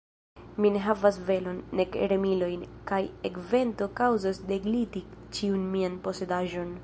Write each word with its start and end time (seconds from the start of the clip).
Mi 0.63 0.69
ne 0.75 0.79
havas 0.85 1.19
velon, 1.27 1.59
nek 1.81 1.97
remilojn; 2.13 2.63
kaj 2.93 3.01
ekvento 3.31 3.89
kaŭzos 4.01 4.41
degliti 4.53 5.07
ĉiun 5.39 5.71
mian 5.77 6.01
posedaĵon. 6.09 6.73